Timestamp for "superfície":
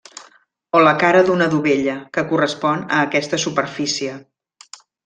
3.49-4.21